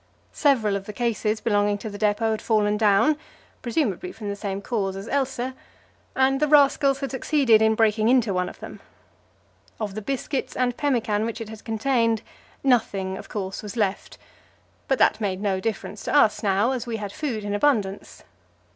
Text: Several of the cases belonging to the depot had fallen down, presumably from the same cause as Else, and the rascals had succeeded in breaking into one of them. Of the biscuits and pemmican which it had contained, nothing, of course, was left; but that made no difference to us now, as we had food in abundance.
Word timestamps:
Several 0.33 0.75
of 0.75 0.87
the 0.87 0.93
cases 0.93 1.41
belonging 1.41 1.77
to 1.77 1.87
the 1.87 1.99
depot 1.99 2.31
had 2.31 2.41
fallen 2.41 2.75
down, 2.75 3.17
presumably 3.61 4.11
from 4.11 4.29
the 4.29 4.35
same 4.35 4.59
cause 4.59 4.95
as 4.95 5.07
Else, 5.07 5.39
and 6.15 6.39
the 6.39 6.47
rascals 6.47 7.01
had 7.01 7.11
succeeded 7.11 7.61
in 7.61 7.75
breaking 7.75 8.09
into 8.09 8.33
one 8.33 8.49
of 8.49 8.57
them. 8.61 8.79
Of 9.79 9.93
the 9.93 10.01
biscuits 10.01 10.55
and 10.57 10.75
pemmican 10.75 11.23
which 11.23 11.39
it 11.39 11.49
had 11.49 11.63
contained, 11.63 12.23
nothing, 12.63 13.15
of 13.15 13.29
course, 13.29 13.61
was 13.61 13.77
left; 13.77 14.17
but 14.87 14.97
that 14.97 15.21
made 15.21 15.39
no 15.39 15.59
difference 15.59 16.03
to 16.05 16.15
us 16.15 16.41
now, 16.41 16.71
as 16.71 16.87
we 16.87 16.97
had 16.97 17.13
food 17.13 17.43
in 17.43 17.53
abundance. 17.53 18.23